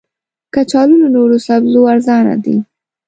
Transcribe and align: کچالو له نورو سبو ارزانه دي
کچالو 0.53 0.95
له 1.03 1.09
نورو 1.15 1.37
سبو 1.47 1.81
ارزانه 1.93 2.35
دي 2.43 2.55